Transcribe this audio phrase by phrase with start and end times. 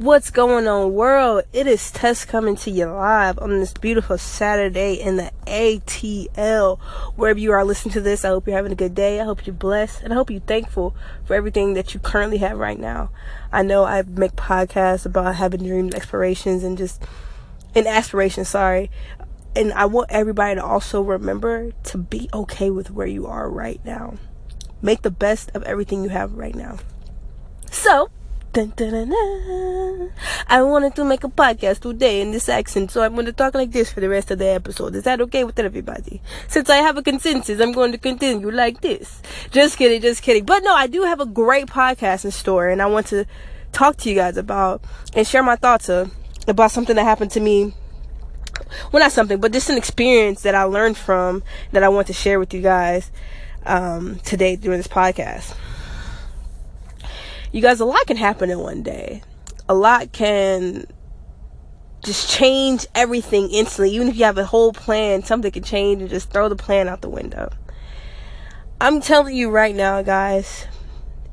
[0.00, 1.42] What's going on, world?
[1.52, 6.80] It is Tess coming to you live on this beautiful Saturday in the ATL.
[7.16, 9.20] Wherever you are listening to this, I hope you're having a good day.
[9.20, 12.56] I hope you're blessed, and I hope you're thankful for everything that you currently have
[12.56, 13.10] right now.
[13.52, 17.02] I know I make podcasts about having dreams, aspirations, and just
[17.74, 18.48] and aspirations.
[18.48, 18.90] Sorry,
[19.54, 23.84] and I want everybody to also remember to be okay with where you are right
[23.84, 24.14] now.
[24.80, 26.78] Make the best of everything you have right now.
[27.70, 28.08] So
[28.52, 30.10] Dun, dun, dun,
[30.48, 33.54] I wanted to make a podcast today in this accent, so I'm going to talk
[33.54, 34.96] like this for the rest of the episode.
[34.96, 36.20] Is that okay with everybody?
[36.48, 39.22] Since I have a consensus, I'm going to continue like this.
[39.52, 40.44] Just kidding, just kidding.
[40.44, 43.24] But no, I do have a great podcast in store, and I want to
[43.70, 44.82] talk to you guys about
[45.14, 46.08] and share my thoughts uh,
[46.48, 47.72] about something that happened to me.
[48.90, 52.12] Well, not something, but just an experience that I learned from that I want to
[52.12, 53.12] share with you guys
[53.64, 55.54] um, today during this podcast
[57.52, 59.22] you guys, a lot can happen in one day.
[59.68, 60.86] A lot can
[62.02, 63.94] just change everything instantly.
[63.94, 66.88] Even if you have a whole plan, something can change and just throw the plan
[66.88, 67.50] out the window.
[68.80, 70.66] I'm telling you right now, guys,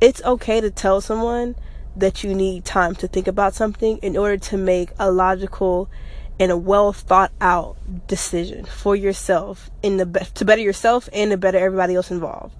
[0.00, 1.56] it's okay to tell someone
[1.96, 5.90] that you need time to think about something in order to make a logical
[6.38, 7.76] and a well thought out
[8.06, 12.54] decision for yourself in the be- to better yourself and to better everybody else involved.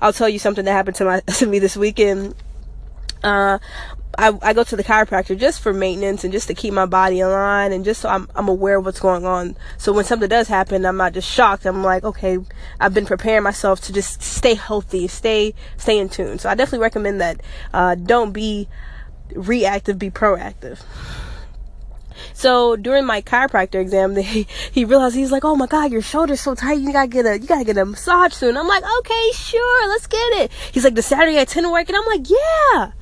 [0.00, 2.34] I'll tell you something that happened to my to me this weekend
[3.22, 3.58] uh,
[4.18, 7.20] I, I go to the chiropractor just for maintenance and just to keep my body
[7.20, 9.56] in line and just so I'm, I'm aware of what's going on.
[9.78, 11.64] So when something does happen, I'm not just shocked.
[11.64, 12.38] I'm like, okay,
[12.78, 16.38] I've been preparing myself to just stay healthy, stay, stay in tune.
[16.38, 17.40] So I definitely recommend that.
[17.72, 18.68] Uh, don't be
[19.34, 20.82] reactive, be proactive.
[22.34, 26.40] So during my chiropractor exam, they, he realized he's like, "Oh my God, your shoulder's
[26.40, 26.78] so tight.
[26.78, 30.06] You gotta get a you gotta get a massage soon." I'm like, "Okay, sure, let's
[30.06, 32.92] get it." He's like, "The Saturday at ten work," and I'm like, "Yeah."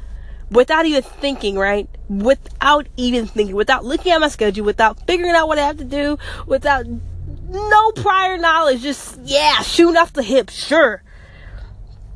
[0.50, 1.88] Without even thinking, right?
[2.08, 5.84] Without even thinking, without looking at my schedule, without figuring out what I have to
[5.84, 6.86] do, without
[7.48, 11.02] no prior knowledge, just, yeah, shooting off the hip, sure.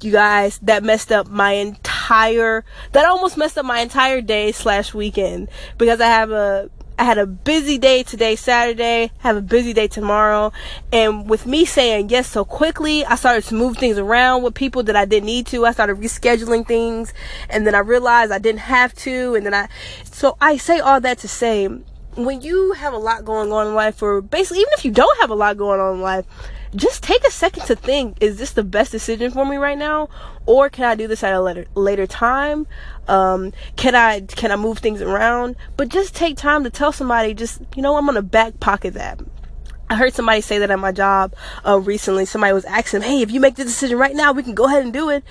[0.00, 4.92] You guys, that messed up my entire, that almost messed up my entire day slash
[4.92, 5.48] weekend
[5.78, 9.88] because I have a, I had a busy day today, Saturday, have a busy day
[9.88, 10.52] tomorrow.
[10.92, 14.84] And with me saying yes so quickly, I started to move things around with people
[14.84, 15.66] that I didn't need to.
[15.66, 17.12] I started rescheduling things
[17.50, 19.34] and then I realized I didn't have to.
[19.34, 19.68] And then I,
[20.04, 21.68] so I say all that to say,
[22.16, 25.20] when you have a lot going on in life, or basically, even if you don't
[25.20, 26.24] have a lot going on in life,
[26.76, 30.08] just take a second to think is this the best decision for me right now
[30.46, 32.66] or can i do this at a later later time
[33.08, 37.34] um, can i can i move things around but just take time to tell somebody
[37.34, 39.20] just you know i'm gonna back pocket that
[39.88, 41.34] I heard somebody say that at my job
[41.64, 42.24] uh, recently.
[42.24, 44.82] Somebody was asking, "Hey, if you make the decision right now, we can go ahead
[44.82, 45.22] and do it."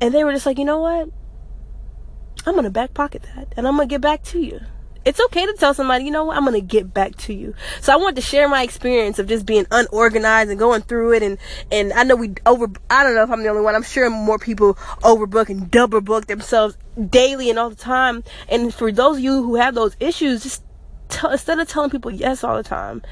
[0.00, 1.10] And they were just like, "You know what?
[2.46, 4.58] I'm gonna back pocket that, and I'm gonna get back to you."
[5.04, 7.54] It's okay to tell somebody, you know what, I'm gonna get back to you.
[7.80, 11.22] So I want to share my experience of just being unorganized and going through it
[11.22, 11.38] and,
[11.70, 14.08] and I know we over, I don't know if I'm the only one, I'm sure
[14.10, 16.76] more people overbook and double book themselves
[17.08, 18.24] daily and all the time.
[18.48, 20.62] And for those of you who have those issues, just
[21.08, 23.02] tell, instead of telling people yes all the time,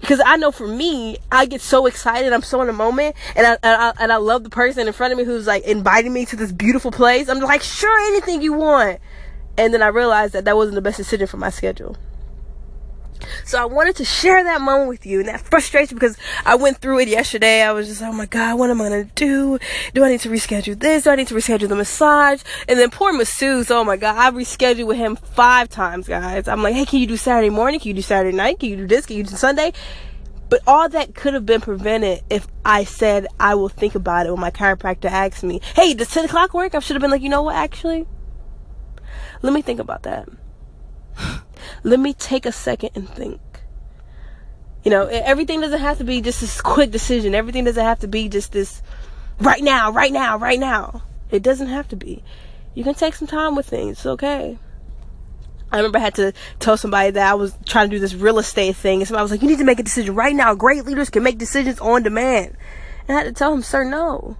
[0.00, 2.32] because I know for me, I get so excited.
[2.32, 4.92] I'm so in the moment, and I, and I, and I love the person in
[4.92, 7.28] front of me who's like inviting me to this beautiful place.
[7.28, 9.00] I'm like, sure, anything you want.
[9.58, 11.96] And then I realized that that wasn't the best decision for my schedule.
[13.44, 16.78] So I wanted to share that moment with you and that frustration because I went
[16.78, 17.62] through it yesterday.
[17.62, 19.58] I was just, oh my God, what am I going to do?
[19.94, 21.04] Do I need to reschedule this?
[21.04, 22.42] Do I need to reschedule the massage?
[22.68, 26.46] And then poor masseuse, oh my God, I rescheduled with him five times, guys.
[26.48, 27.80] I'm like, hey, can you do Saturday morning?
[27.80, 28.60] Can you do Saturday night?
[28.60, 29.06] Can you do this?
[29.06, 29.72] Can you do Sunday?
[30.48, 34.30] But all that could have been prevented if I said I will think about it
[34.30, 36.74] when my chiropractor asked me, hey, does 10 o'clock work?
[36.74, 38.06] I should have been like, you know what, actually?
[39.42, 40.28] Let me think about that.
[41.82, 43.40] Let me take a second and think.
[44.84, 47.34] You know, everything doesn't have to be just this quick decision.
[47.34, 48.82] Everything doesn't have to be just this
[49.40, 51.02] right now, right now, right now.
[51.30, 52.22] It doesn't have to be.
[52.74, 53.98] You can take some time with things.
[53.98, 54.58] It's okay.
[55.70, 58.38] I remember I had to tell somebody that I was trying to do this real
[58.38, 60.54] estate thing, and somebody was like, "You need to make a decision right now.
[60.54, 62.56] Great leaders can make decisions on demand."
[63.06, 64.38] And I had to tell him, "Sir, no.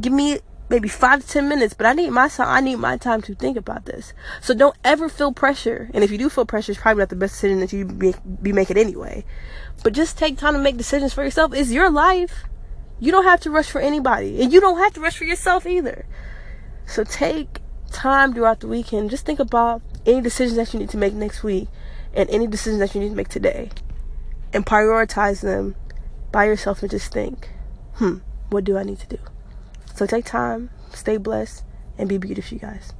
[0.00, 2.48] Give me maybe five to ten minutes, but I need my time.
[2.48, 4.12] I need my time to think about this.
[4.40, 5.90] So don't ever feel pressure.
[5.94, 8.14] And if you do feel pressure, it's probably not the best decision that you be,
[8.42, 9.24] be making anyway.
[9.82, 11.52] But just take time to make decisions for yourself.
[11.54, 12.44] It's your life.
[12.98, 15.66] You don't have to rush for anybody, and you don't have to rush for yourself
[15.66, 16.06] either.
[16.86, 17.60] So take
[17.92, 19.10] time throughout the weekend.
[19.10, 21.68] Just think about any decisions that you need to make next week,
[22.14, 23.70] and any decisions that you need to make today,
[24.54, 25.76] and prioritize them
[26.32, 27.50] by yourself, and just think,
[27.96, 28.16] hmm,
[28.48, 29.18] what do I need to do?
[29.96, 31.64] So take time, stay blessed,
[31.96, 32.92] and be beautiful, you guys.